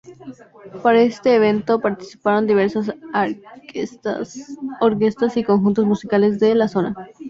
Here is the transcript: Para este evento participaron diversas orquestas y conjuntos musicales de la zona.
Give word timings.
Para 0.81 1.01
este 1.03 1.35
evento 1.35 1.79
participaron 1.79 2.47
diversas 2.47 2.91
orquestas 4.79 5.37
y 5.37 5.43
conjuntos 5.43 5.85
musicales 5.85 6.39
de 6.39 6.55
la 6.55 6.67
zona. 6.67 6.95